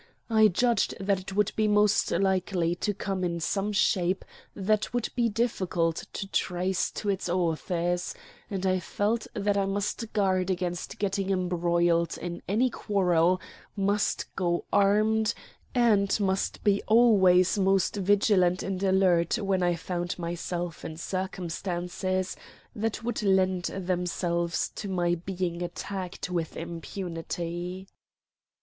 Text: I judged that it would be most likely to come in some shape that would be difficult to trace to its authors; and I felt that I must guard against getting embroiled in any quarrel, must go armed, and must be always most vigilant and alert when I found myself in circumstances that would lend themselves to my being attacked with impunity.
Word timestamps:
I 0.31 0.47
judged 0.47 0.95
that 0.99 1.19
it 1.19 1.35
would 1.35 1.51
be 1.55 1.67
most 1.67 2.09
likely 2.09 2.73
to 2.73 2.91
come 2.91 3.23
in 3.23 3.39
some 3.39 3.71
shape 3.71 4.25
that 4.55 4.95
would 4.95 5.09
be 5.15 5.29
difficult 5.29 6.05
to 6.13 6.25
trace 6.31 6.89
to 6.93 7.09
its 7.09 7.29
authors; 7.29 8.15
and 8.49 8.65
I 8.65 8.79
felt 8.79 9.27
that 9.35 9.57
I 9.57 9.65
must 9.67 10.11
guard 10.11 10.49
against 10.49 10.97
getting 10.97 11.29
embroiled 11.29 12.17
in 12.17 12.41
any 12.47 12.71
quarrel, 12.71 13.39
must 13.75 14.25
go 14.35 14.65
armed, 14.73 15.35
and 15.75 16.19
must 16.19 16.63
be 16.63 16.81
always 16.87 17.59
most 17.59 17.95
vigilant 17.97 18.63
and 18.63 18.81
alert 18.81 19.37
when 19.37 19.61
I 19.61 19.75
found 19.75 20.17
myself 20.17 20.83
in 20.83 20.97
circumstances 20.97 22.35
that 22.75 23.03
would 23.03 23.21
lend 23.21 23.65
themselves 23.65 24.69
to 24.77 24.87
my 24.89 25.13
being 25.13 25.61
attacked 25.61 26.31
with 26.31 26.57
impunity. 26.57 27.87